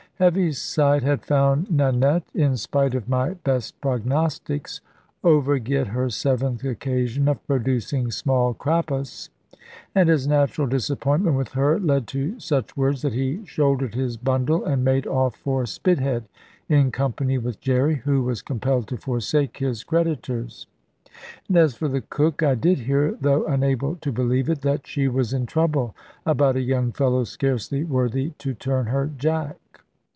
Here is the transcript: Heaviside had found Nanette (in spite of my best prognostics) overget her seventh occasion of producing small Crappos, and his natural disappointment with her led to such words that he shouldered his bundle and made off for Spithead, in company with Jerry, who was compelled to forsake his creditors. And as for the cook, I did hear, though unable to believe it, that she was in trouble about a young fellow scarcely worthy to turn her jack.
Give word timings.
Heaviside 0.15 1.01
had 1.01 1.25
found 1.25 1.71
Nanette 1.71 2.29
(in 2.35 2.55
spite 2.55 2.93
of 2.93 3.09
my 3.09 3.31
best 3.33 3.81
prognostics) 3.81 4.79
overget 5.23 5.87
her 5.87 6.11
seventh 6.11 6.63
occasion 6.63 7.27
of 7.27 7.43
producing 7.47 8.11
small 8.11 8.53
Crappos, 8.53 9.29
and 9.95 10.09
his 10.09 10.27
natural 10.27 10.67
disappointment 10.67 11.35
with 11.37 11.53
her 11.53 11.79
led 11.79 12.05
to 12.09 12.39
such 12.39 12.77
words 12.77 13.01
that 13.01 13.13
he 13.13 13.43
shouldered 13.47 13.95
his 13.95 14.15
bundle 14.15 14.63
and 14.63 14.85
made 14.85 15.07
off 15.07 15.35
for 15.37 15.65
Spithead, 15.65 16.25
in 16.69 16.91
company 16.91 17.39
with 17.39 17.59
Jerry, 17.59 17.95
who 17.95 18.21
was 18.21 18.43
compelled 18.43 18.85
to 18.89 18.97
forsake 18.97 19.57
his 19.57 19.83
creditors. 19.83 20.67
And 21.47 21.57
as 21.57 21.73
for 21.73 21.87
the 21.87 22.01
cook, 22.01 22.43
I 22.43 22.53
did 22.53 22.77
hear, 22.81 23.17
though 23.19 23.47
unable 23.47 23.95
to 23.95 24.11
believe 24.11 24.51
it, 24.51 24.61
that 24.61 24.85
she 24.85 25.07
was 25.07 25.33
in 25.33 25.47
trouble 25.47 25.95
about 26.27 26.55
a 26.57 26.61
young 26.61 26.91
fellow 26.91 27.23
scarcely 27.23 27.83
worthy 27.83 28.33
to 28.37 28.53
turn 28.53 28.85
her 28.85 29.09
jack. 29.17 29.57